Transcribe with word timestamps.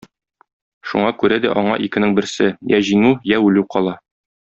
Шуңа 0.91 1.11
күрә 1.25 1.37
дә 1.45 1.51
аңа 1.63 1.77
икенең 1.89 2.17
берсе: 2.21 2.51
я 2.75 2.83
җиңү, 2.91 3.13
я 3.37 3.43
үлү 3.49 3.69
кала. 3.77 3.99